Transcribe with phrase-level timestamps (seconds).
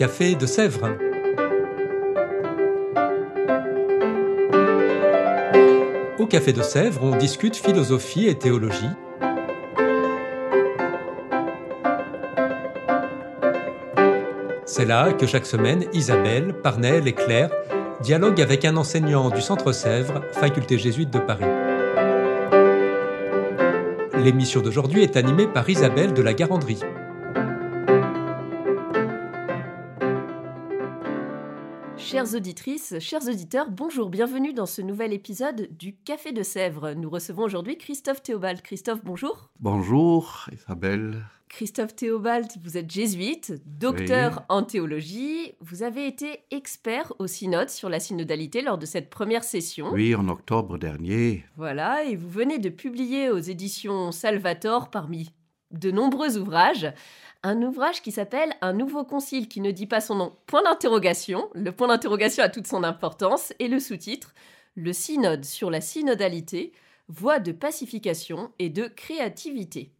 [0.00, 0.96] Café de Sèvres.
[6.18, 8.88] Au Café de Sèvres, on discute philosophie et théologie.
[14.64, 17.50] C'est là que chaque semaine, Isabelle, Parnell et Claire
[18.00, 21.44] dialoguent avec un enseignant du Centre Sèvres, faculté jésuite de Paris.
[24.24, 26.80] L'émission d'aujourd'hui est animée par Isabelle de la Garandrie.
[32.20, 36.92] Chères auditrices, chers auditeurs, bonjour, bienvenue dans ce nouvel épisode du Café de Sèvres.
[36.92, 38.60] Nous recevons aujourd'hui Christophe Théobald.
[38.60, 39.48] Christophe, bonjour.
[39.58, 41.24] Bonjour Isabelle.
[41.48, 44.44] Christophe Théobald, vous êtes jésuite, docteur Oui.
[44.50, 45.54] en théologie.
[45.60, 49.90] Vous avez été expert au synode sur la synodalité lors de cette première session.
[49.90, 51.46] Oui, en octobre dernier.
[51.56, 55.30] Voilà, et vous venez de publier aux éditions Salvator, parmi
[55.70, 56.92] de nombreux ouvrages,
[57.42, 60.36] un ouvrage qui s'appelle Un nouveau concile qui ne dit pas son nom.
[60.46, 61.48] Point d'interrogation.
[61.54, 63.54] Le point d'interrogation a toute son importance.
[63.58, 64.34] Et le sous-titre
[64.74, 66.72] Le synode sur la synodalité,
[67.08, 69.90] voie de pacification et de créativité.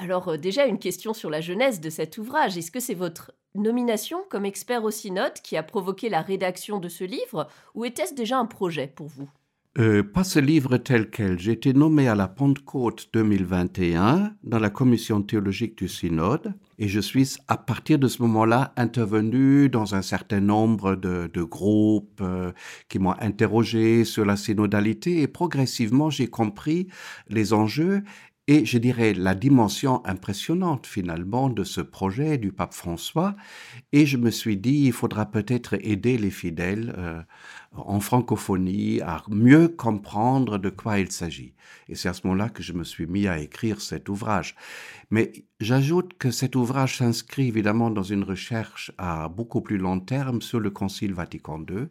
[0.00, 2.58] Alors, euh, déjà, une question sur la genèse de cet ouvrage.
[2.58, 6.88] Est-ce que c'est votre nomination comme expert au synode qui a provoqué la rédaction de
[6.88, 9.28] ce livre ou était-ce déjà un projet pour vous?
[9.78, 11.38] Euh, pas ce livre tel quel.
[11.38, 16.98] J'ai été nommé à la Pentecôte 2021 dans la commission théologique du synode et je
[16.98, 22.50] suis à partir de ce moment-là intervenu dans un certain nombre de, de groupes euh,
[22.88, 26.88] qui m'ont interrogé sur la synodalité et progressivement j'ai compris
[27.28, 28.02] les enjeux
[28.50, 33.36] et je dirais la dimension impressionnante finalement de ce projet du pape François
[33.92, 37.22] et je me suis dit il faudra peut-être aider les fidèles euh,
[37.70, 41.54] en francophonie à mieux comprendre de quoi il s'agit.
[41.88, 44.56] Et c'est à ce moment-là que je me suis mis à écrire cet ouvrage.
[45.10, 50.40] Mais j'ajoute que cet ouvrage s'inscrit évidemment dans une recherche à beaucoup plus long terme
[50.40, 51.86] sur le Concile Vatican II,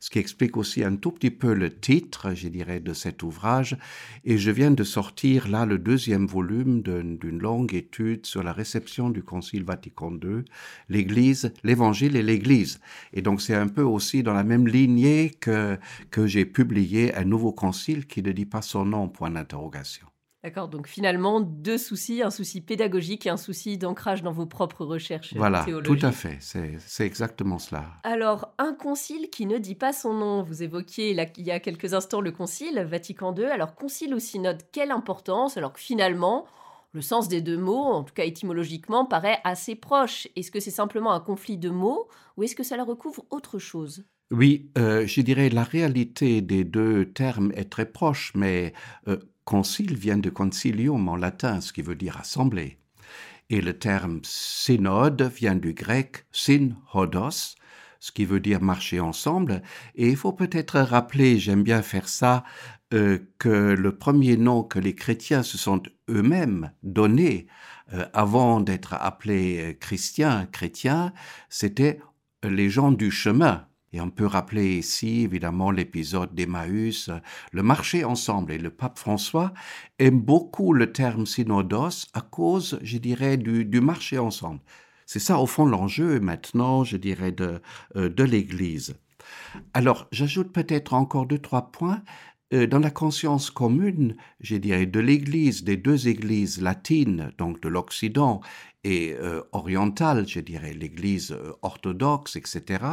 [0.00, 3.78] ce qui explique aussi un tout petit peu le titre, je dirais, de cet ouvrage.
[4.24, 9.08] Et je viens de sortir là le deuxième volume d'une longue étude sur la réception
[9.08, 10.44] du Concile Vatican II,
[10.90, 12.80] l'Église, l'Évangile et l'Église.
[13.14, 15.78] Et donc c'est un peu aussi dans la même lignée que,
[16.10, 20.06] que j'ai publié un nouveau concile qui ne dit pas son nom, point d'interrogation.
[20.46, 24.84] D'accord, donc finalement, deux soucis, un souci pédagogique et un souci d'ancrage dans vos propres
[24.84, 25.98] recherches Voilà, théologiques.
[25.98, 27.86] tout à fait, c'est exactement cela.
[28.04, 31.58] Alors, un concile qui ne dit pas son nom, vous évoquiez là, il y a
[31.58, 33.46] quelques instants le concile Vatican II.
[33.46, 35.56] Alors, concile ou synode, quelle importance?
[35.56, 36.46] Alors que finalement,
[36.92, 40.28] le sens des deux mots, en tout cas étymologiquement, paraît assez proche.
[40.36, 42.06] Est-ce que c'est simplement un conflit de mots
[42.36, 44.04] ou est-ce que ça la recouvre autre chose?
[44.30, 48.72] Oui, euh, je dirais la réalité des deux termes est très proche, mais
[49.06, 52.78] euh, concile vient de concilium en latin, ce qui veut dire assemblée.
[53.48, 57.54] Et le terme synode vient du grec synhodos,
[58.00, 59.62] ce qui veut dire marcher ensemble.
[59.94, 62.44] Et il faut peut-être rappeler, j'aime bien faire ça,
[62.92, 67.46] euh, que le premier nom que les chrétiens se sont eux-mêmes donnés
[67.92, 71.12] euh, avant d'être appelés euh, chrétiens, chrétiens,
[71.48, 72.00] c'était
[72.42, 73.66] les gens du chemin.
[73.92, 77.10] Et on peut rappeler ici, évidemment, l'épisode d'Emmaüs,
[77.52, 78.52] le marché ensemble.
[78.52, 79.54] Et le pape François
[79.98, 84.60] aime beaucoup le terme synodos à cause, je dirais, du, marché ensemble.
[85.06, 87.62] C'est ça, au fond, l'enjeu maintenant, je dirais, de,
[87.94, 88.96] euh, de l'Église.
[89.72, 92.02] Alors, j'ajoute peut-être encore deux, trois points.
[92.54, 97.68] Euh, Dans la conscience commune, je dirais, de l'Église, des deux Églises latines, donc de
[97.68, 98.40] l'Occident,
[98.84, 102.84] et euh, orientale, je dirais, l'Église euh, orthodoxe, etc.,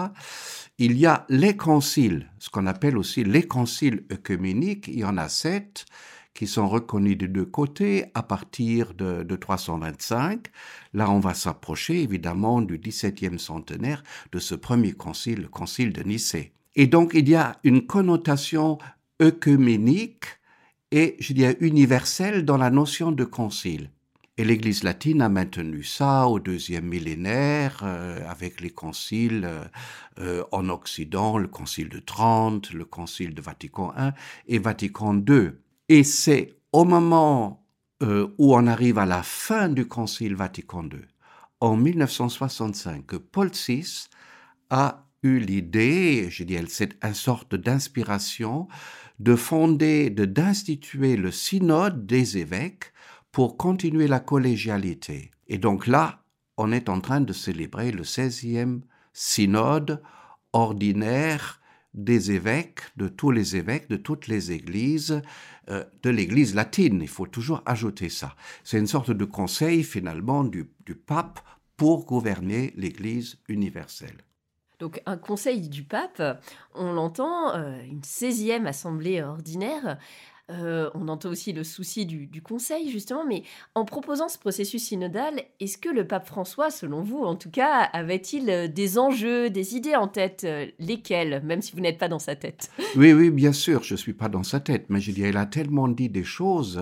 [0.80, 5.18] il y a les conciles, ce qu'on appelle aussi les conciles œcuméniques, il y en
[5.18, 5.86] a sept,
[6.34, 10.48] qui sont reconnus des deux côtés à partir de, de 325.
[10.94, 16.02] Là, on va s'approcher évidemment du 17e centenaire de ce premier concile, le concile de
[16.02, 16.54] Nicée.
[16.74, 18.80] Et donc, il y a une connotation
[19.22, 20.26] œcuménique
[20.92, 23.90] et, je dirais, universelle dans la notion de concile.
[24.38, 29.48] Et l'Église latine a maintenu ça au deuxième millénaire euh, avec les conciles
[30.20, 34.10] euh, en Occident, le concile de Trente, le concile de Vatican I
[34.48, 35.52] et Vatican II.
[35.88, 37.64] Et c'est au moment
[38.02, 41.00] euh, où on arrive à la fin du concile Vatican II,
[41.60, 44.08] en 1965, que Paul VI
[44.72, 48.68] a eu l'idée, je dirais, c'est une sorte d'inspiration,
[49.24, 52.92] de fonder, de d'instituer le synode des évêques
[53.32, 55.32] pour continuer la collégialité.
[55.48, 56.26] Et donc là,
[56.58, 58.82] on est en train de célébrer le 16e
[59.14, 60.02] synode
[60.52, 61.62] ordinaire
[61.94, 65.22] des évêques, de tous les évêques, de toutes les églises,
[65.70, 67.00] euh, de l'église latine.
[67.02, 68.36] Il faut toujours ajouter ça.
[68.66, 71.40] C'est une sorte de conseil finalement du, du pape
[71.78, 74.18] pour gouverner l'Église universelle.
[74.84, 76.22] Donc un conseil du pape,
[76.76, 79.98] on l'entend, euh, une 16e assemblée ordinaire,
[80.52, 83.44] euh, on entend aussi le souci du, Conseil, justement, mais
[83.76, 87.80] en proposant ce processus synodal, est-ce que le pape François, selon vous en tout cas,
[87.94, 90.46] avait-il euh, des enjeux, des idées en tête
[90.80, 92.70] Lesquels, même si vous n'êtes pas dans sa tête?
[92.98, 95.38] Oui, oui, bien sûr, je ne suis pas dans sa tête, mais je dirais, il
[95.38, 96.82] a tellement dit des choses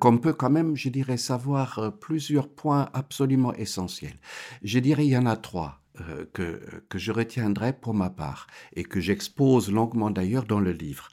[0.00, 4.16] qu'on peut quand même, je dirais, savoir plusieurs points absolument essentiels.
[4.64, 5.80] Je dirais, il y en a trois.
[6.08, 10.72] Euh, que, que je retiendrai pour ma part et que j'expose longuement d'ailleurs dans le
[10.72, 11.08] livre.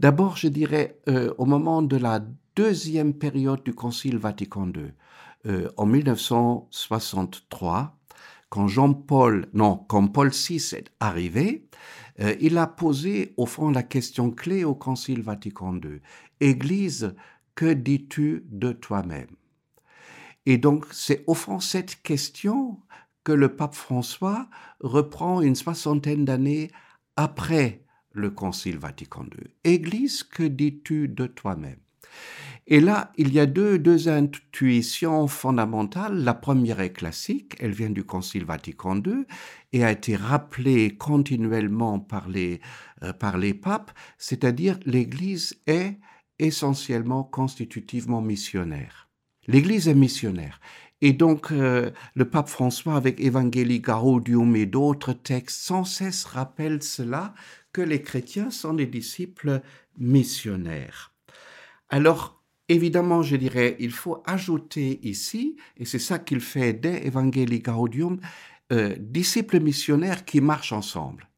[0.00, 2.24] D'abord, je dirais, euh, au moment de la
[2.56, 4.92] deuxième période du Concile Vatican II,
[5.46, 7.96] euh, en 1963,
[8.48, 11.68] quand Jean-Paul, non, quand Paul VI est arrivé,
[12.40, 16.00] il a posé au fond la question clé au Concile Vatican II.
[16.40, 17.14] Église,
[17.54, 19.28] que dis-tu de toi-même?
[20.44, 22.80] Et donc, c'est au fond cette question
[23.28, 24.48] que le pape François
[24.80, 26.70] reprend une soixantaine d'années
[27.14, 29.50] après le Concile Vatican II.
[29.64, 31.76] Église, que dis-tu de toi-même?
[32.66, 36.24] Et là, il y a deux, deux intuitions fondamentales.
[36.24, 39.26] La première est classique, elle vient du Concile Vatican II
[39.74, 42.62] et a été rappelée continuellement par les,
[43.02, 45.98] euh, par les papes, c'est-à-dire l'Église est
[46.38, 49.10] essentiellement constitutivement missionnaire.
[49.48, 50.60] L'Église est missionnaire.
[51.00, 56.82] Et donc, euh, le pape François, avec Evangelii Gaudium et d'autres textes, sans cesse rappelle
[56.82, 57.34] cela,
[57.72, 59.62] que les chrétiens sont des disciples
[59.96, 61.14] missionnaires.
[61.88, 67.60] Alors, évidemment, je dirais, il faut ajouter ici, et c'est ça qu'il fait dès Evangelii
[67.60, 68.18] Gaudium,
[68.72, 71.28] euh, disciples missionnaires qui marchent ensemble.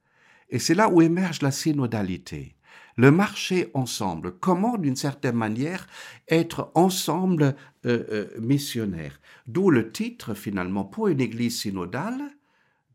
[0.49, 2.57] Et c'est là où émerge la synodalité
[3.01, 5.87] le marcher ensemble, comment d'une certaine manière
[6.29, 7.57] être ensemble
[7.87, 9.19] euh, euh, missionnaire?
[9.47, 12.21] D'où le titre finalement pour une église synodale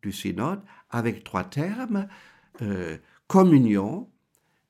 [0.04, 0.62] du synode
[0.92, 2.08] avec trois termes,
[2.62, 4.08] euh, communion,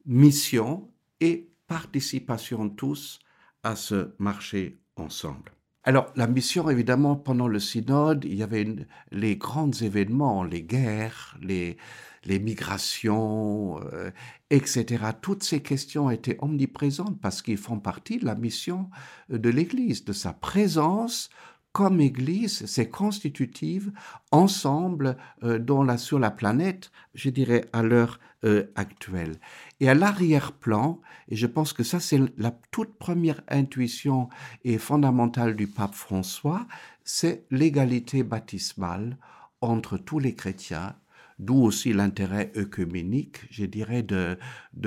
[0.06, 0.90] mission
[1.20, 3.20] et participation tous
[3.64, 5.52] à ce marcher ensemble.
[5.84, 8.66] Alors, la mission, évidemment, pendant le synode, il y avait
[9.12, 11.78] les grands événements, les guerres, les,
[12.26, 14.12] les migrations, euh,
[14.50, 15.04] etc.
[15.22, 18.90] Toutes ces questions étaient omniprésentes parce qu'ils font partie de la mission
[19.30, 21.30] de l'Église, de sa présence
[21.76, 23.92] comme Église, c'est constitutive
[24.32, 29.36] ensemble euh, dans la, sur la planète, je dirais à l'heure euh, actuelle.
[29.82, 34.30] Et à l'arrière-plan, et je pense que ça c'est la toute première intuition
[34.64, 36.66] et fondamentale du pape François,
[37.04, 39.18] c'est l'égalité baptismale
[39.60, 40.96] entre tous les chrétiens
[41.38, 44.38] D'où aussi l'intérêt œcuménique, je dirais, de,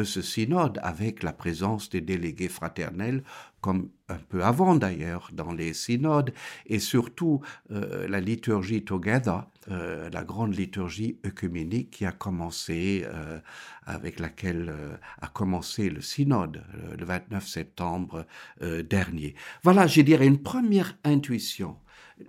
[0.03, 3.23] ce synode, avec la présence des délégués fraternels,
[3.61, 6.33] comme un peu avant d'ailleurs dans les synodes,
[6.65, 13.41] et surtout euh, la liturgie Together, euh, la grande liturgie œcuménique qui a commencé, euh,
[13.85, 14.75] avec laquelle
[15.21, 16.63] a commencé le synode
[16.99, 18.27] le 29 septembre
[18.61, 19.35] dernier.
[19.63, 21.77] Voilà, je dirais, une première intuition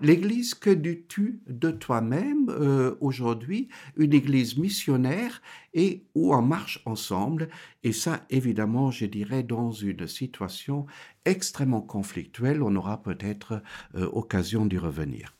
[0.01, 3.69] L'Église, que dis-tu de toi-même euh, aujourd'hui?
[3.97, 5.41] Une Église missionnaire
[5.73, 7.49] et où on marche ensemble.
[7.83, 10.85] Et ça, évidemment, je dirais, dans une situation
[11.25, 13.63] extrêmement conflictuelle, on aura peut-être
[13.95, 15.35] euh, occasion d'y revenir.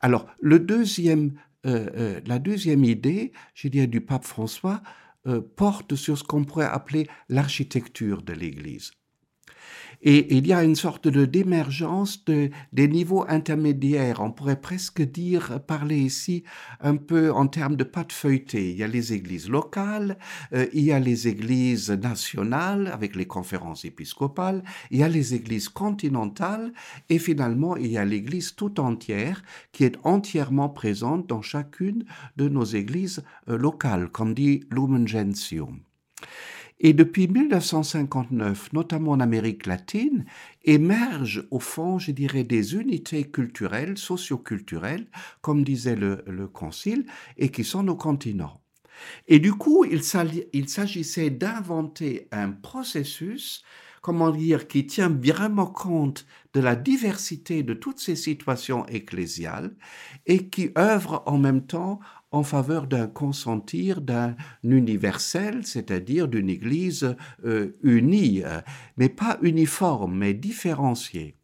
[0.00, 1.32] Alors, le deuxième,
[1.64, 4.82] euh, la deuxième idée, je dirais, du pape François,
[5.56, 8.92] porte sur ce qu'on pourrait appeler l'architecture de l'Église.
[10.08, 14.20] Et il y a une sorte de d'émergence de, des niveaux intermédiaires.
[14.20, 16.44] On pourrait presque dire, parler ici
[16.80, 18.70] un peu en termes de pâte feuilletée.
[18.70, 20.16] Il y a les églises locales,
[20.52, 25.34] euh, il y a les églises nationales avec les conférences épiscopales, il y a les
[25.34, 26.72] églises continentales
[27.08, 32.04] et finalement il y a l'église tout entière qui est entièrement présente dans chacune
[32.36, 35.80] de nos églises euh, locales, comme dit Lumen Gentium.
[36.78, 40.26] Et depuis 1959, notamment en Amérique latine,
[40.64, 45.06] émergent au fond, je dirais, des unités culturelles, socioculturelles,
[45.40, 47.06] comme disait le, Concile,
[47.38, 48.60] et qui sont nos continents.
[49.26, 53.62] Et du coup, il s'agissait d'inventer un processus,
[54.02, 59.74] comment dire, qui tient vraiment compte de la diversité de toutes ces situations ecclésiales
[60.26, 67.16] et qui œuvre en même temps en faveur d'un consentir d'un universel, c'est-à-dire d'une Église
[67.44, 68.42] euh, unie,
[68.96, 71.36] mais pas uniforme, mais différenciée.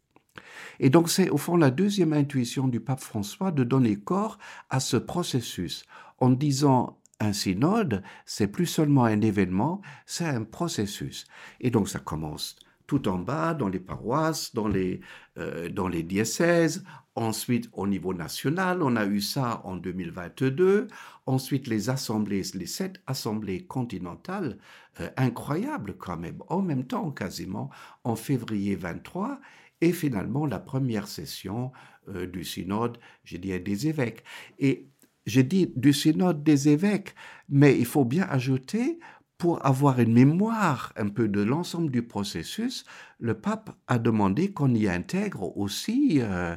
[0.79, 4.37] Et donc c'est au fond la deuxième intuition du pape François de donner corps
[4.69, 5.85] à ce processus
[6.19, 11.25] en disant un synode, c'est plus seulement un événement, c'est un processus.
[11.61, 14.99] Et donc ça commence tout en bas, dans les paroisses, dans les,
[15.37, 16.83] euh, dans les diocèses,
[17.15, 20.87] Ensuite, au niveau national, on a eu ça en 2022.
[21.27, 24.57] Ensuite, les assemblées, les sept assemblées continentales,
[24.99, 27.69] euh, incroyables quand même, en même temps quasiment,
[28.03, 29.39] en février 23.
[29.81, 31.71] Et finalement, la première session
[32.09, 34.23] euh, du synode, j'ai dit, des évêques.
[34.57, 34.89] Et
[35.27, 37.13] j'ai dit du synode des évêques,
[37.47, 38.99] mais il faut bien ajouter,
[39.37, 42.85] pour avoir une mémoire un peu de l'ensemble du processus,
[43.19, 46.55] le pape a demandé qu'on y intègre aussi euh,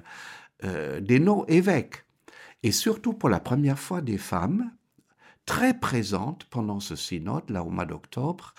[0.64, 2.04] euh, des non-évêques.
[2.62, 4.70] Et surtout pour la première fois des femmes,
[5.46, 8.54] très présentes pendant ce synode, là au mois d'octobre.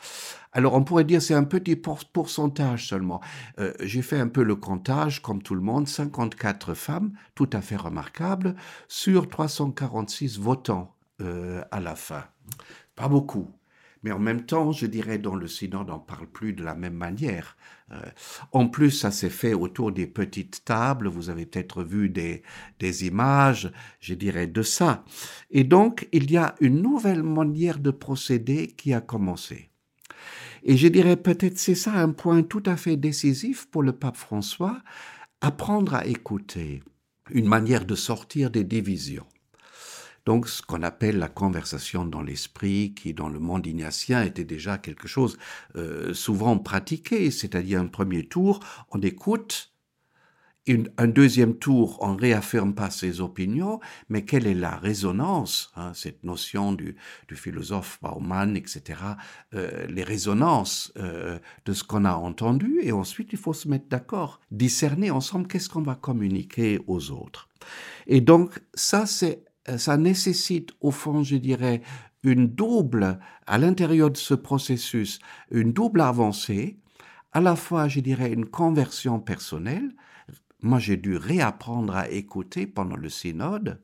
[0.54, 3.22] Alors on pourrait dire c'est un petit pourcentage seulement.
[3.60, 7.62] Euh, j'ai fait un peu le comptage, comme tout le monde, 54 femmes, tout à
[7.62, 8.56] fait remarquables,
[8.88, 12.24] sur 346 votants euh, à la fin.
[12.96, 13.52] Pas beaucoup.
[14.08, 16.76] Mais en même temps, je dirais, dans le synode, on n'en parle plus de la
[16.76, 17.58] même manière.
[17.92, 18.00] Euh,
[18.54, 21.10] en plus, ça s'est fait autour des petites tables.
[21.10, 22.42] Vous avez peut-être vu des,
[22.80, 25.04] des images, je dirais, de ça.
[25.52, 29.72] Et donc, il y a une nouvelle manière de procéder qui a commencé.
[30.64, 34.16] Et je dirais peut-être c'est ça un point tout à fait décisif pour le pape
[34.16, 34.82] François,
[35.42, 36.82] apprendre à écouter,
[37.30, 39.28] une manière de sortir des divisions.
[40.28, 44.78] Donc, ce qu'on appelle la conversation dans l'esprit, qui dans le monde ignatien était déjà
[44.78, 45.38] quelque chose
[45.78, 48.60] euh, souvent pratiqué, c'est-à-dire un premier tour,
[48.92, 49.72] on écoute,
[50.98, 53.80] un deuxième tour, on réaffirme pas ses opinions,
[54.10, 56.98] mais quelle est la résonance, hein, cette notion du,
[57.32, 59.00] philosophe Bauman, etc.,
[59.54, 63.88] euh, les résonances euh, de ce qu'on a entendu, et ensuite il faut se mettre
[63.88, 67.48] d'accord, discerner ensemble qu'est-ce qu'on va communiquer aux autres.
[68.08, 71.82] Et donc ça, c'est ça nécessite au fond, je dirais,
[72.24, 75.20] une double, à l'intérieur de ce processus,
[75.52, 76.80] une double avancée,
[77.34, 79.94] à la fois, je dirais, une conversion personnelle.
[80.62, 83.82] Moi, j'ai dû réapprendre à écouter pendant le synode.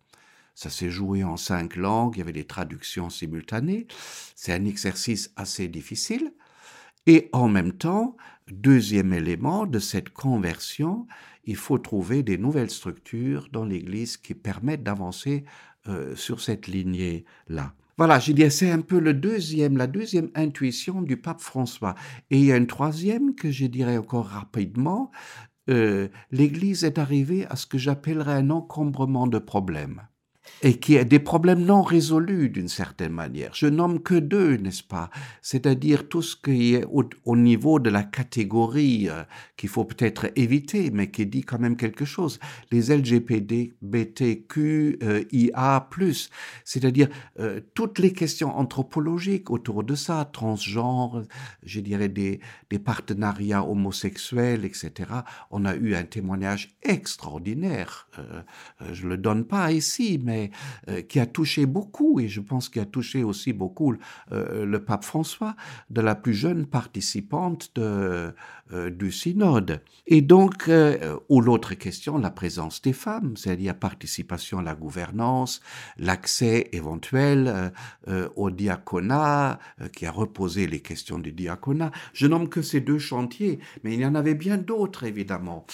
[0.55, 3.87] Ça s'est joué en cinq langues, il y avait des traductions simultanées.
[4.35, 6.33] C'est un exercice assez difficile.
[7.05, 8.15] Et en même temps,
[8.51, 11.07] deuxième élément de cette conversion,
[11.43, 15.43] il faut trouver des nouvelles structures dans l'Église qui permettent d'avancer
[15.87, 17.73] euh, sur cette lignée-là.
[17.97, 21.93] Voilà, j'ai dit, c'est un peu le deuxième, la deuxième intuition du pape François.
[22.31, 25.11] Et il y a une troisième que je dirais encore rapidement.
[25.69, 30.01] Euh, L'Église est arrivée à ce que j'appellerais un encombrement de problèmes
[30.61, 33.51] et qui a des problèmes non résolus d'une certaine manière.
[33.53, 35.09] Je nomme que deux, n'est-ce pas?
[35.41, 39.23] C'est-à-dire tout ce qui est au, niveau de la catégorie euh,
[39.57, 42.39] qu'il faut peut-être éviter, mais qui dit quand même quelque chose.
[42.71, 43.77] Les LGBTQIA+,
[44.57, 46.13] euh,
[46.63, 51.23] c'est-à-dire euh, toutes les questions anthropologiques autour de ça, transgenre,
[51.63, 55.11] je dirais des, des partenariats homosexuels, etc.
[55.51, 58.07] On a eu un témoignage extraordinaire.
[58.91, 60.42] je le donne pas ici, mais
[60.89, 63.95] euh, qui a touché beaucoup, et je pense qu'il a touché aussi beaucoup
[64.31, 65.55] euh, le pape François,
[65.89, 68.33] de la plus jeune participante de,
[68.73, 69.81] euh, du synode.
[70.07, 70.69] Et donc,
[71.29, 75.61] ou l'autre question, la présence des femmes, c'est-à-dire participation à la gouvernance,
[75.97, 77.71] l'accès éventuel
[78.35, 79.59] au diaconat,
[79.93, 81.91] qui a reposé les questions du diaconat.
[82.13, 85.65] Je nomme que ces deux chantiers, mais il y en avait bien d'autres, évidemment.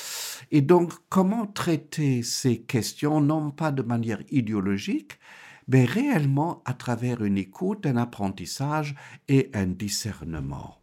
[0.51, 5.19] Et donc, comment traiter ces questions, non pas de manière idéologique,
[5.67, 8.95] mais réellement à travers une écoute, un apprentissage
[9.27, 10.79] et un discernement?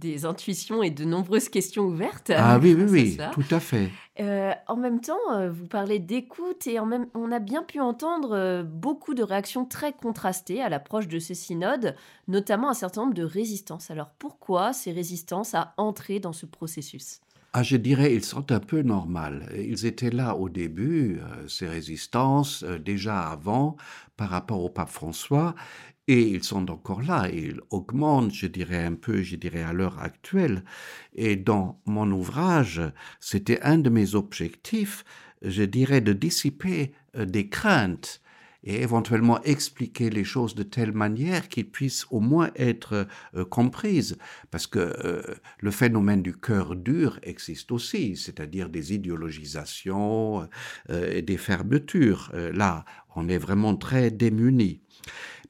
[0.00, 2.32] Des intuitions et de nombreuses questions ouvertes.
[2.34, 3.90] Ah oui, oui, oui, tout à fait.
[4.18, 7.78] Euh, en même temps, euh, vous parlez d'écoute et en même, on a bien pu
[7.78, 11.94] entendre euh, beaucoup de réactions très contrastées à l'approche de ce synode,
[12.26, 13.90] notamment un certain nombre de résistances.
[13.90, 17.20] Alors pourquoi ces résistances à entrer dans ce processus?
[17.52, 19.48] Ah, je dirais, ils sont un peu normales.
[19.56, 23.76] Ils étaient là au début, euh, ces résistances, euh, déjà avant,
[24.16, 25.56] par rapport au pape François,
[26.10, 27.28] et ils sont encore là.
[27.32, 30.64] Ils augmentent, je dirais, un peu, je dirais, à l'heure actuelle.
[31.14, 32.82] Et dans mon ouvrage,
[33.20, 35.04] c'était un de mes objectifs,
[35.40, 38.20] je dirais, de dissiper euh, des craintes
[38.64, 44.18] et éventuellement expliquer les choses de telle manière qu'ils puissent au moins être euh, comprises.
[44.50, 45.22] Parce que euh,
[45.60, 50.48] le phénomène du cœur dur existe aussi, c'est-à-dire des idéologisations
[50.88, 52.32] et des fermetures.
[52.52, 54.80] là, on est vraiment très démunis.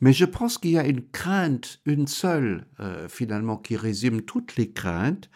[0.00, 2.66] Mais je pense qu'il y a une crainte, une seule,
[3.08, 5.28] finalement, qui résume toutes les craintes,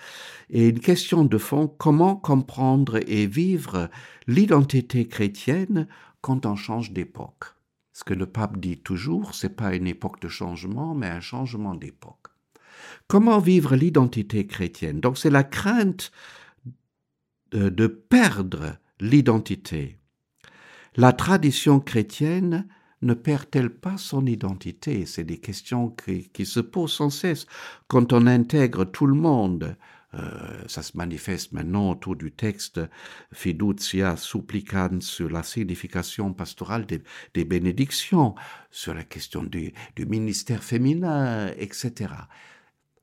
[0.48, 3.90] et une question de fond, comment comprendre et vivre
[4.26, 5.86] l'identité chrétienne
[6.22, 7.44] quand on change d'époque?
[7.92, 11.74] Ce que le pape dit toujours, c'est pas une époque de changement, mais un changement
[11.74, 12.26] d'époque.
[13.06, 15.00] Comment vivre l'identité chrétienne?
[15.00, 16.10] Donc c'est la crainte
[17.52, 19.98] de, perdre l'identité.
[20.96, 22.66] La tradition chrétienne
[23.04, 25.06] ne perd-elle pas son identité?
[25.06, 27.46] C'est des questions qui, se posent sans cesse
[27.86, 29.76] quand on intègre tout le monde.
[30.14, 32.80] Euh, ça se manifeste maintenant autour du texte
[33.32, 37.02] fiducia supplicans sur la signification pastorale des,
[37.34, 38.34] des bénédictions,
[38.70, 42.14] sur la question du, du ministère féminin, etc.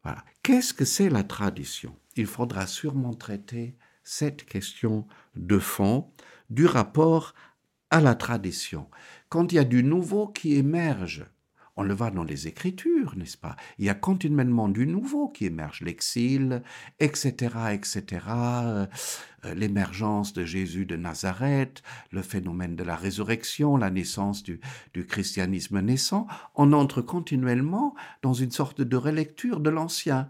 [0.03, 0.23] Voilà.
[0.41, 1.95] Qu'est-ce que c'est la tradition?
[2.15, 5.05] Il faudra sûrement traiter cette question
[5.35, 6.11] de fond
[6.49, 7.33] du rapport
[7.91, 8.89] à la tradition.
[9.31, 11.25] Quand il y a du nouveau qui émerge,
[11.77, 13.55] on le voit dans les Écritures, n'est-ce pas?
[13.79, 16.61] Il y a continuellement du nouveau qui émerge, l'exil,
[16.99, 18.85] etc., etc., euh,
[19.55, 24.59] l'émergence de Jésus de Nazareth, le phénomène de la résurrection, la naissance du,
[25.07, 26.27] christianisme naissant.
[26.55, 30.29] On entre continuellement dans une sorte de relecture de l'Ancien.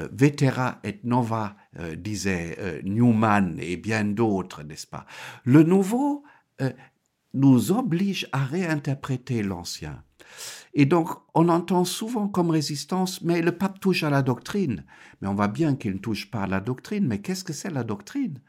[0.00, 5.06] Euh, vetera et nova, euh, disait euh, Newman et bien d'autres, n'est-ce pas?
[5.44, 6.24] Le nouveau
[6.60, 6.70] euh,
[7.34, 10.02] nous oblige à réinterpréter l'ancien.
[10.74, 14.84] Et donc, on entend souvent comme résistance, mais le pape touche à la doctrine.
[15.20, 17.06] Mais on voit bien qu'il ne touche pas à la doctrine.
[17.06, 18.40] Mais qu'est-ce que c'est la doctrine?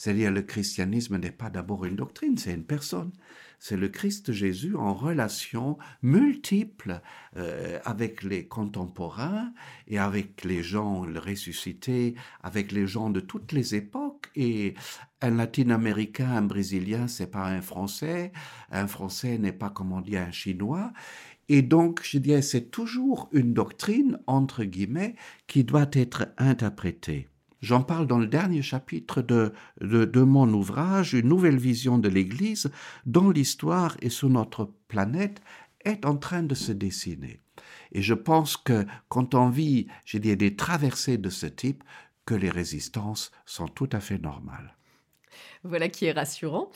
[0.00, 3.12] C'est-à-dire, le christianisme n'est pas d'abord une doctrine, c'est une personne
[3.60, 7.02] c'est le Christ Jésus en relation multiple
[7.36, 9.52] euh, avec les contemporains
[9.86, 14.30] et avec les gens ressuscités, avec les gens de toutes les époques.
[14.34, 14.74] Et
[15.20, 18.32] un latino-américain, un brésilien, c'est pas un français,
[18.70, 20.92] un français n'est pas, comme on dit, un chinois.
[21.50, 25.16] Et donc, je dirais, c'est toujours une doctrine, entre guillemets,
[25.46, 27.28] qui doit être interprétée.
[27.60, 32.70] J'en parle dans le dernier chapitre de, de, mon ouvrage, Une nouvelle vision de l'Église,
[33.04, 35.42] dont l'histoire et sur notre planète
[35.84, 37.40] est en train de se dessiner.
[37.92, 41.84] Et je pense que quand on vit, j'ai des traversées de ce type,
[42.26, 44.76] que les résistances sont tout à fait normales.
[45.64, 46.70] Voilà qui est rassurant.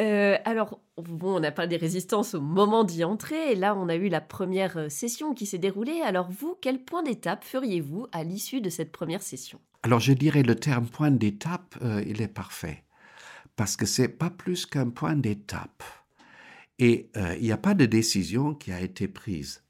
[0.00, 3.96] Euh, alors, on a parlé des résistances au moment d'y entrer, et là, on a
[3.96, 6.00] eu la première euh, session qui s'est déroulée.
[6.00, 9.60] Alors, vous, quel point d'étape feriez-vous à l'issue de cette première session?
[9.82, 12.84] Alors, je dirais le terme point d'étape, euh, il est parfait,
[13.56, 15.82] parce que c'est pas plus qu'un point d'étape.
[16.78, 19.62] Et euh, il n'y a pas de décision qui a été prise.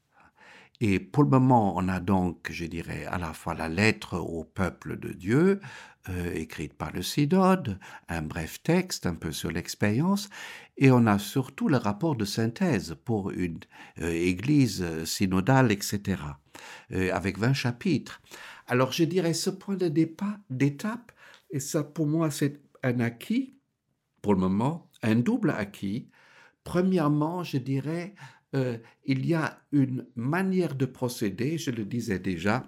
[0.81, 4.43] Et pour le moment, on a donc, je dirais, à la fois la lettre au
[4.43, 5.61] peuple de Dieu,
[6.09, 10.29] euh, écrite par le synode, un bref texte un peu sur l'expérience,
[10.77, 13.59] et on a surtout le rapport de synthèse pour une
[13.97, 16.17] église synodale, etc.,
[16.89, 18.21] avec 20 chapitres.
[18.71, 21.11] Alors je dirais ce point de départ, d'étape,
[21.49, 23.57] et ça pour moi c'est un acquis,
[24.21, 26.09] pour le moment, un double acquis.
[26.63, 28.15] Premièrement, je dirais,
[28.55, 32.63] euh, il y a une manière de procéder, je le disais déjà,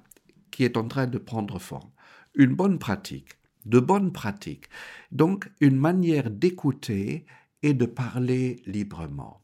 [0.52, 1.92] qui est en train de prendre forme.
[2.36, 4.66] Une bonne pratique, de bonnes pratiques.
[5.13, 7.26] Donc, une manière d'écouter
[7.62, 9.43] et de parler librement.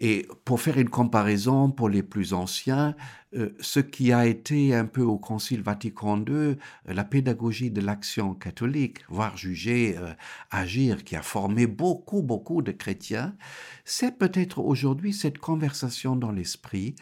[0.00, 2.94] Et pour faire une comparaison pour les plus anciens,
[3.34, 6.56] euh, ce qui a été un peu au Concile Vatican II, euh,
[6.86, 10.12] la pédagogie de l'action catholique, voire juger, euh,
[10.50, 13.36] agir, qui a formé beaucoup, beaucoup de chrétiens,
[13.84, 16.94] c'est peut-être aujourd'hui cette conversation dans l'esprit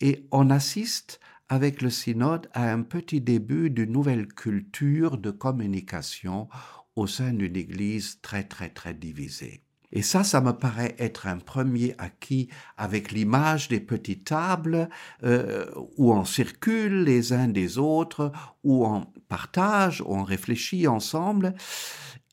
[0.00, 6.48] et on assiste avec le synode à un petit début d'une nouvelle culture de communication
[6.96, 9.62] au sein d'une Église très, très, très divisée.
[9.92, 14.88] Et ça, ça me paraît être un premier acquis avec l'image des petites tables
[15.24, 18.30] euh, où on circule les uns des autres,
[18.62, 21.54] où on partage, où on réfléchit ensemble.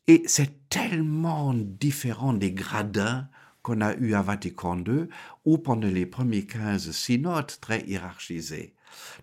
[0.08, 3.28] Et c'est tellement différent des gradins
[3.64, 5.08] qu'on a eu à Vatican II,
[5.44, 8.74] ou pendant les premiers 15 synodes très hiérarchisés.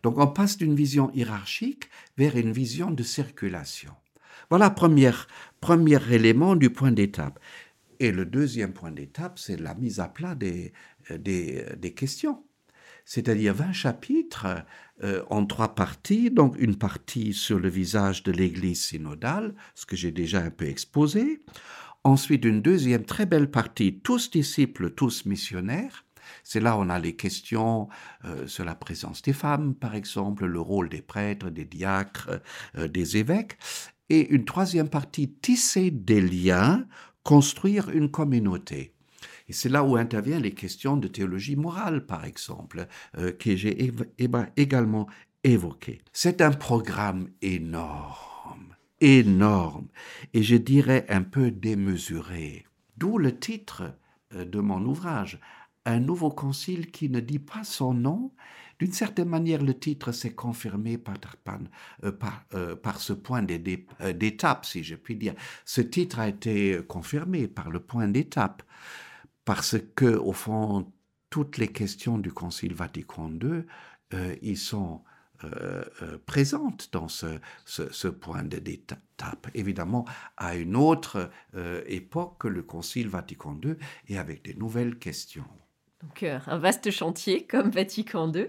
[0.03, 3.93] Donc on passe d'une vision hiérarchique vers une vision de circulation.
[4.51, 5.13] Voilà premier,
[5.61, 7.39] premier élément du point d'étape.
[8.01, 10.73] Et le deuxième point d'étape, c'est la mise à plat des,
[11.11, 12.45] euh, euh, des questions.
[13.05, 14.47] C'est-à-dire 20 chapitres
[15.03, 19.97] euh, en trois parties, donc une partie sur le visage de l'Église synodale, ce que
[19.97, 21.43] j'ai déjà un peu exposé.
[22.03, 26.05] Ensuite, une deuxième très belle partie, tous disciples, tous missionnaires.
[26.43, 27.89] C'est là où on a les questions
[28.47, 32.41] sur la présence des femmes, par exemple, le rôle des prêtres, des diacres,
[32.77, 33.59] des évêques.
[34.09, 36.87] Et une troisième partie, tisser des liens
[37.25, 38.95] construire une communauté.
[39.49, 42.87] Et c'est là où interviennent les questions de théologie morale, par exemple,
[43.19, 43.93] euh, que j'ai
[44.57, 45.07] également
[45.43, 46.01] évoquées.
[46.13, 49.89] C'est un programme énorme, énorme,
[50.33, 52.65] et je dirais un peu démesuré.
[52.97, 53.95] D'où le titre
[54.35, 55.41] euh, de mon ouvrage,
[55.85, 58.33] un nouveau concile qui ne dit pas son nom.
[58.85, 61.59] D'une certaine manière, le titre s'est confirmé par, par,
[62.05, 62.13] euh,
[62.53, 65.33] euh, par, ce point d'étape, si je puis dire.
[65.65, 68.63] Ce titre a été confirmé par le point d'étape,
[69.47, 70.93] parce que, au fond,
[71.31, 73.63] toutes les questions du Concile Vatican II,
[74.13, 75.01] euh, ils sont
[75.45, 79.49] euh, euh, présente dans ce, point d'étape.
[79.55, 80.05] Évidemment,
[80.37, 83.77] à une autre euh, époque que le Concile Vatican II
[84.09, 85.49] et avec des nouvelles questions.
[86.05, 88.47] Donc un vaste chantier comme Vatican II.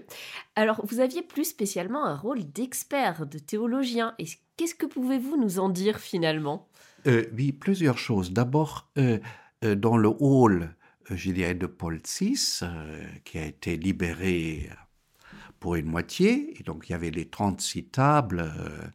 [0.54, 4.14] Alors vous aviez plus spécialement un rôle d'expert, de théologien.
[4.18, 6.68] Et qu'est-ce que pouvez-vous nous en dire finalement?
[7.06, 8.32] Oui, plusieurs choses.
[8.32, 10.74] D'abord, dans le hall,
[11.08, 12.60] je dirais, de Paul VI,
[13.24, 14.68] qui a été libéré
[15.60, 16.58] pour une moitié.
[16.58, 18.86] Et donc il y avait les 36 tables euh,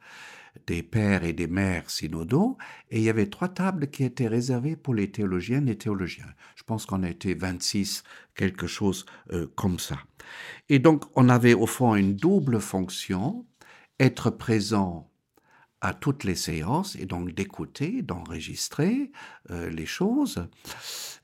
[0.67, 2.57] des pères et des mères synodaux,
[2.89, 6.33] et il y avait trois tables qui étaient réservées pour les théologiennes et théologiens.
[6.55, 8.03] Je pense qu'on été 26,
[8.35, 9.97] quelque chose euh, comme ça.
[10.69, 13.45] Et donc on avait au fond une double fonction,
[13.99, 15.09] être présent
[15.81, 19.11] à toutes les séances et donc d'écouter, d'enregistrer
[19.49, 20.47] euh, les choses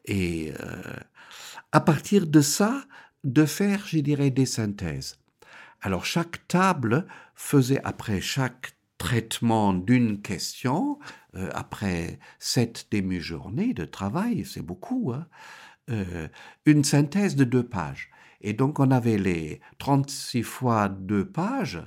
[0.06, 0.54] et
[1.72, 2.86] à partir de ça,
[3.24, 5.20] de faire, je dirais, des synthèses.
[5.82, 11.00] Alors chaque table faisait après chaque traitement d'une question,
[11.36, 15.28] euh, après sept demi-journées de travail, c'est beaucoup, hein,
[15.90, 16.28] euh,
[16.66, 18.10] une synthèse de deux pages.
[18.42, 21.82] Et donc on avait les 36 fois deux pages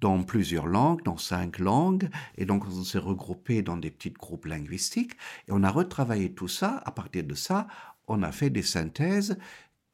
[0.00, 4.46] dans plusieurs langues, dans cinq langues, et donc on s'est regroupé dans des petits groupes
[4.46, 5.14] linguistiques,
[5.48, 6.82] et on a retravaillé tout ça.
[6.84, 7.68] À partir de ça,
[8.06, 9.38] on a fait des synthèses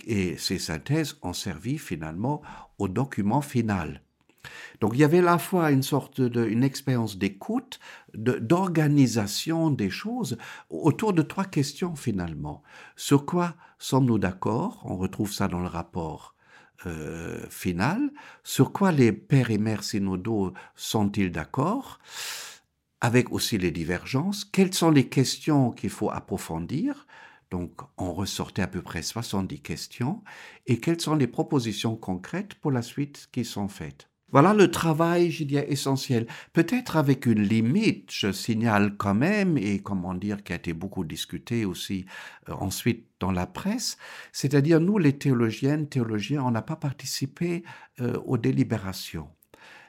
[0.06, 2.42] et ces synthèses ont servi finalement
[2.78, 4.02] au document final.
[4.80, 7.80] Donc il y avait à la fois une sorte de, une expérience d'écoute,
[8.14, 10.38] d'organisation des choses
[10.70, 12.62] autour de trois questions finalement.
[12.96, 14.82] Sur quoi sommes-nous d'accord?
[14.84, 16.34] On retrouve ça dans le rapport
[16.86, 18.10] euh, final.
[18.42, 21.98] Sur quoi les pères et mères synodaux sont-ils d'accord?
[23.02, 24.44] Avec aussi les divergences.
[24.44, 27.06] Quelles sont les questions qu'il faut approfondir?
[27.50, 30.22] Donc, on ressortait à peu près 70 questions.
[30.66, 34.09] Et quelles sont les propositions concrètes pour la suite qui sont faites?
[34.32, 36.26] Voilà le travail, je dirais, essentiel.
[36.52, 41.04] Peut-être avec une limite, je signale quand même, et comment dire, qui a été beaucoup
[41.04, 42.06] discuté aussi
[42.48, 43.98] euh, ensuite dans la presse,
[44.32, 47.64] c'est-à-dire nous, les théologiennes, théologiens, on n'a pas participé
[48.00, 49.28] euh, aux délibérations.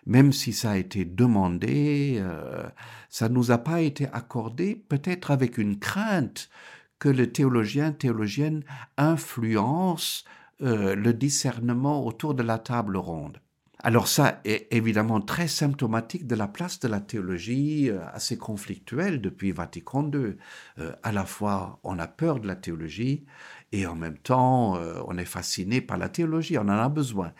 [0.05, 2.67] Même si ça a été demandé, euh,
[3.09, 6.49] ça ne nous a pas été accordé, peut-être avec une crainte
[6.97, 8.63] que le théologien, théologienne
[8.97, 10.25] influence
[10.61, 13.41] euh, le discernement autour de la table ronde.
[13.83, 19.21] Alors ça est évidemment très symptomatique de la place de la théologie euh, assez conflictuelle
[19.21, 20.35] depuis Vatican II.
[20.79, 23.25] Euh, à la fois, on a peur de la théologie
[23.71, 27.31] et en même temps, on est fasciné par la théologie, on en a besoin.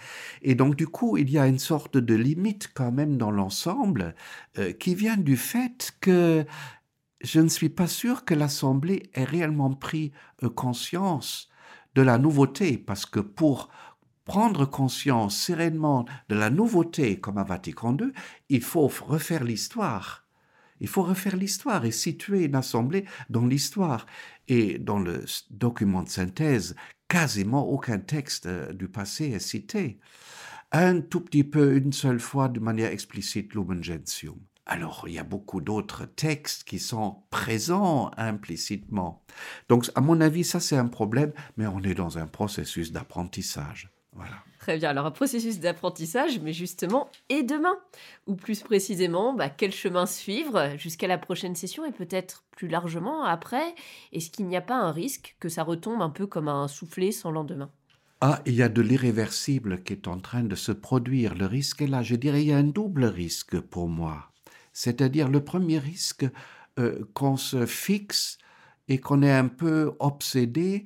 [0.42, 4.16] Et donc, du coup, il y a une sorte de limite quand même dans l'ensemble
[4.80, 6.46] qui vient du fait que
[7.24, 10.12] je ne suis pas sûr que l'Assemblée ait réellement pris
[10.44, 11.50] euh, conscience
[11.96, 13.70] de la nouveauté, parce que pour
[14.26, 18.12] prendre conscience sereinement de la nouveauté comme à Vatican II,
[18.50, 20.26] il faut refaire l'histoire.
[20.80, 24.08] Il faut refaire l'histoire et situer une assemblée dans l'histoire.
[24.48, 26.76] Et dans le document de synthèse,
[27.08, 30.00] quasiment aucun texte euh, du passé est cité.
[30.72, 34.40] Un tout petit peu, une seule fois, de manière explicite, Lumen Gentium.
[34.66, 39.26] Alors, il y a beaucoup d'autres textes qui sont présents implicitement.
[39.68, 43.92] Donc, à mon avis, ça, c'est un problème, mais on est dans un processus d'apprentissage.
[44.14, 44.44] Voilà.
[44.60, 47.76] Très bien, alors un processus d'apprentissage, mais justement, et demain
[48.28, 53.24] Ou plus précisément, bah, quel chemin suivre jusqu'à la prochaine session et peut-être plus largement
[53.24, 53.74] après?
[54.14, 57.12] Est-ce qu'il n'y a pas un risque que ça retombe un peu comme un soufflet
[57.12, 57.72] sans lendemain?
[58.22, 61.34] Ah, il y a de l'irréversible qui est en train de se produire.
[61.36, 62.04] Le risque est là.
[62.04, 64.32] Je dirais, il y a un double risque pour moi.
[64.74, 66.26] C'est-à-dire le premier risque
[66.80, 68.38] euh, qu'on se fixe
[68.88, 70.86] et qu'on est un peu obsédé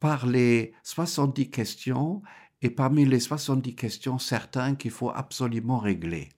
[0.00, 2.22] par les 70 questions
[2.62, 6.28] et parmi les 70 questions, certains qu'il faut absolument régler.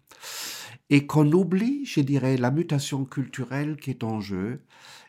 [0.90, 4.62] Et qu'on oublie, je dirais, la mutation culturelle qui est en jeu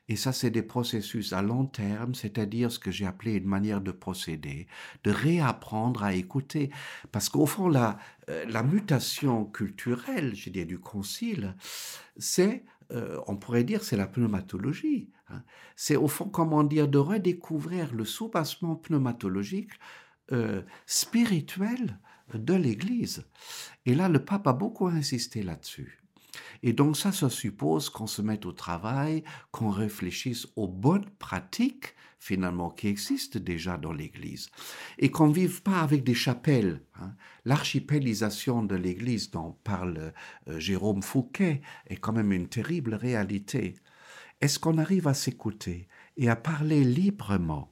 [0.09, 3.81] et ça, c'est des processus à long terme, c'est-à-dire ce que j'ai appelé une manière
[3.81, 4.67] de procéder,
[5.03, 6.71] de réapprendre à écouter.
[7.11, 7.97] Parce qu'au fond, la,
[8.29, 11.55] euh, mutation culturelle, je dis, du concile,
[12.17, 15.09] c'est, euh, on pourrait dire, c'est la pneumatologie.
[15.29, 15.43] Hein.
[15.75, 19.73] C'est au fond, comment dire, de redécouvrir le soubassement pneumatologique
[20.31, 21.99] euh, spirituel
[22.33, 23.25] de l'Église.
[23.85, 26.01] Et là, le pape a beaucoup insisté là-dessus.
[26.63, 31.95] Et donc ça, ça suppose qu'on se mette au travail, qu'on réfléchisse aux bonnes pratiques
[32.19, 34.49] finalement qui existent déjà dans l'Église
[34.97, 36.81] et qu'on ne vive pas avec des chapelles.
[36.95, 37.13] Hein.
[37.45, 40.13] L'archipélisation de l'Église dont parle
[40.47, 43.75] euh, Jérôme Fouquet est quand même une terrible réalité.
[44.41, 45.87] Est-ce qu'on arrive à s'écouter
[46.17, 47.71] et à parler librement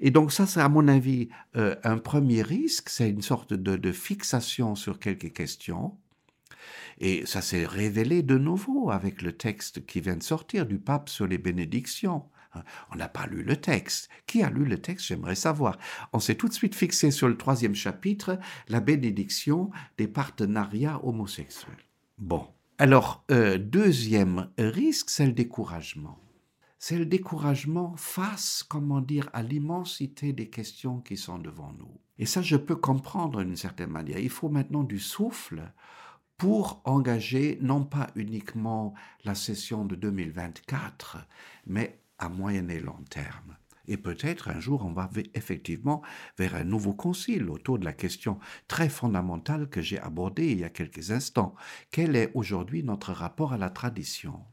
[0.00, 3.92] et donc ça, c'est à mon avis euh, un premier risque, c'est une sorte de,
[3.92, 5.96] fixation sur quelques questions.
[7.00, 11.08] Et ça s'est révélé de nouveau avec le texte qui vient de sortir du pape
[11.08, 12.24] sur les bénédictions.
[12.54, 14.08] Hein, on n'a pas lu le texte.
[14.26, 15.78] Qui a lu le texte J'aimerais savoir.
[16.12, 21.84] On s'est tout de suite fixé sur le troisième chapitre, la bénédiction des partenariats homosexuels.
[22.18, 22.46] Bon.
[22.78, 26.18] Alors, euh, deuxième risque, c'est le découragement
[26.78, 32.00] c'est le découragement face, comment dire, à l'immensité des questions qui sont devant nous.
[32.18, 34.18] Et ça, je peux comprendre d'une certaine manière.
[34.18, 35.72] Il faut maintenant du souffle
[36.36, 41.18] pour engager non pas uniquement la session de 2024,
[41.66, 43.56] mais à moyen et long terme.
[43.88, 46.02] Et peut-être un jour, on va effectivement
[46.36, 48.38] vers un nouveau concile autour de la question
[48.68, 51.54] très fondamentale que j'ai abordée il y a quelques instants.
[51.90, 54.44] Quel est aujourd'hui notre rapport à la tradition?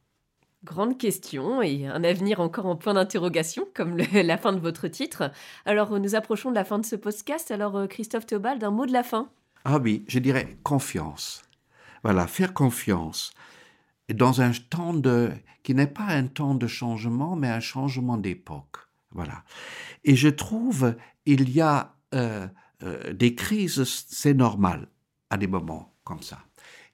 [0.65, 5.31] Grande question et un avenir encore en point d'interrogation, comme la fin de votre titre.
[5.65, 7.51] Alors, nous approchons de la fin de ce podcast.
[7.51, 9.29] Alors, euh, Christophe Théobald, un mot de la fin?
[9.63, 11.43] Ah oui, je dirais confiance.
[12.03, 13.31] Voilà, faire confiance
[14.11, 18.77] dans un temps de, qui n'est pas un temps de changement, mais un changement d'époque.
[19.11, 19.43] Voilà.
[20.03, 20.95] Et je trouve,
[21.27, 22.47] il y a euh,
[22.81, 24.89] euh, des crises, c'est normal
[25.29, 26.39] à des moments comme ça.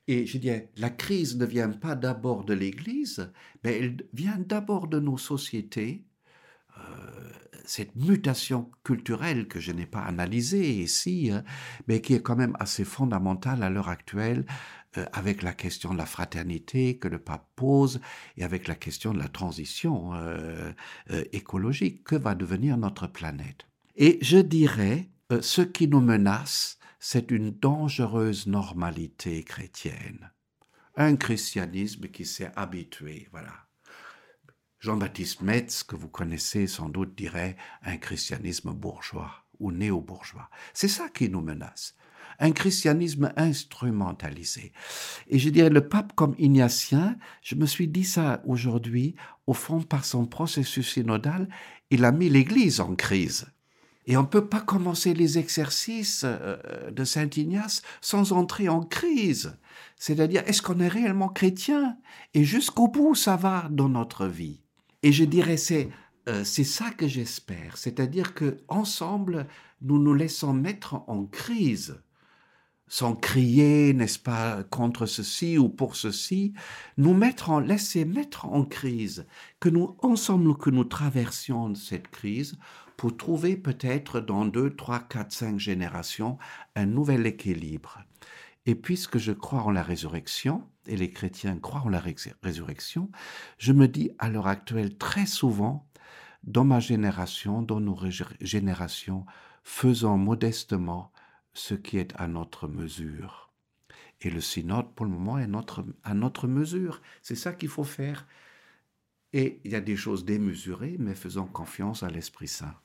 [0.08, 3.32] Et je dis, la crise ne vient pas d'abord de l'Église,
[3.64, 6.06] mais elle vient d'abord de nos sociétés.
[6.78, 6.82] Euh,
[7.66, 11.44] cette mutation culturelle que je n'ai pas analysée ici, hein,
[11.88, 14.46] mais qui est quand même assez fondamentale à l'heure actuelle,
[14.98, 18.02] euh, avec la question de la fraternité que le pape pose
[18.36, 20.74] et avec la question de la transition euh,
[21.32, 22.04] écologique.
[22.04, 23.68] Que va devenir notre planète?
[23.96, 25.10] Et je dirais,
[25.42, 30.32] ce qui nous menace, c'est une dangereuse normalité chrétienne.
[30.96, 33.66] Un christianisme qui s'est habitué, voilà.
[34.80, 40.48] Jean-Baptiste Metz, que vous connaissez sans doute, dirait un christianisme bourgeois ou néo-bourgeois.
[40.76, 41.96] C'est ça qui nous menace.
[42.38, 44.72] Un christianisme instrumentalisé.
[45.28, 49.16] Et je dirais, le pape comme ignatien, je me suis dit ça aujourd'hui,
[49.48, 51.50] au fond, par son processus synodal,
[51.90, 53.48] il a mis l'Église en crise.
[54.08, 58.82] Et on ne peut pas commencer les exercices euh, de Saint Ignace sans entrer en
[58.82, 59.58] crise.
[59.98, 61.98] C'est-à-dire, est-ce qu'on est réellement chrétien?
[62.34, 64.62] Et jusqu'au bout, ça va dans notre vie.
[65.04, 65.90] Et je dirais, c'est
[66.30, 67.78] euh, c'est ça que j'espère.
[67.78, 69.48] C'est-à-dire que ensemble,
[69.82, 72.00] nous nous laissons mettre en crise
[72.88, 76.54] sans crier, n'est-ce pas, contre ceci ou pour ceci,
[76.98, 79.26] nous mettre en, laisser mettre en crise,
[79.62, 82.58] que nous, ensemble, que nous traversions cette crise
[83.02, 86.38] pour trouver peut-être dans deux, trois, quatre, cinq générations
[86.76, 87.98] un nouvel équilibre.
[88.68, 92.00] Et puisque je crois en la résurrection, et les chrétiens croient en la
[92.44, 93.10] résurrection,
[93.58, 95.90] je me dis à l'heure actuelle très souvent,
[96.44, 97.98] dans ma génération, dans nos
[98.40, 99.26] générations,
[99.64, 101.12] faisons modestement
[101.54, 103.52] ce qui est à notre mesure.
[104.22, 107.02] Et le synode, pour le moment, est notre, à notre mesure.
[107.24, 108.28] C'est ça qu'il faut faire.
[109.34, 112.76] Et il y a des choses démesurées, mais faisons confiance à l'Esprit Saint.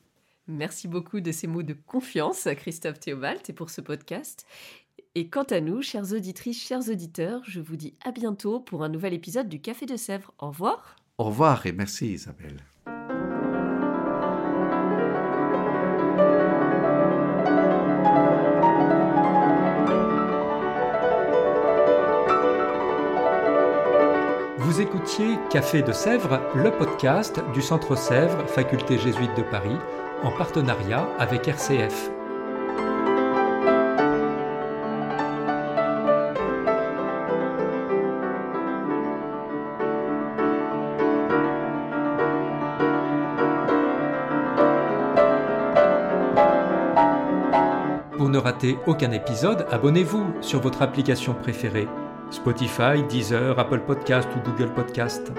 [0.48, 4.46] Merci beaucoup de ces mots de confiance, Christophe Théobald, et pour ce podcast.
[5.16, 8.88] Et quant à nous, chères auditrices, chers auditeurs, je vous dis à bientôt pour un
[8.88, 10.32] nouvel épisode du Café de Sèvres.
[10.38, 10.96] Au revoir.
[11.18, 12.62] Au revoir et merci Isabelle.
[24.58, 29.78] Vous écoutiez Café de Sèvres, le podcast du Centre Sèvres, Faculté jésuite de Paris
[30.22, 32.10] en partenariat avec RCF.
[48.16, 51.86] Pour ne rater aucun épisode, abonnez-vous sur votre application préférée.
[52.30, 55.32] Spotify, Deezer, Apple Podcast ou Google Podcast.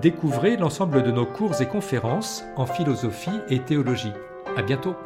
[0.00, 4.14] découvrez l'ensemble de nos cours et conférences en philosophie et théologie.
[4.56, 4.96] À bientôt!